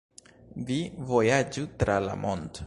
Vi 0.69 0.77
vojaĝu 1.11 1.67
tra 1.85 2.01
la 2.09 2.17
mond' 2.25 2.59